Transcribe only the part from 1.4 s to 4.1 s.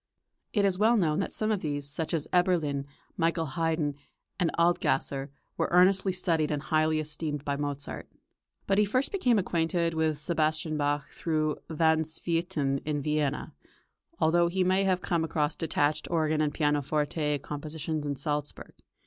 of these, such as Eberlin, Michael Haydn,